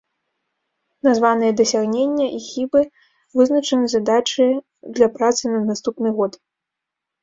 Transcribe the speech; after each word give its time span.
Названыя 1.07 1.53
дасягнення 1.59 2.27
і 2.39 2.41
хібы, 2.47 2.81
вызначаны 3.37 3.85
задачы 3.97 4.51
для 5.01 5.15
працы 5.17 5.43
на 5.57 5.65
наступны 5.73 6.09
год. 6.21 6.31